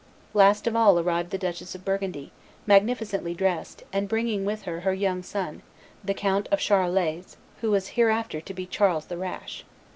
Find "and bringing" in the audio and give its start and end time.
3.93-4.45